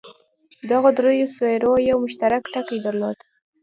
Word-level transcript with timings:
دغو 0.69 0.89
دریو 0.97 1.27
څېرو 1.35 1.71
یو 1.89 1.97
مشترک 2.03 2.43
ټکی 2.53 2.77
درلود. 2.85 3.17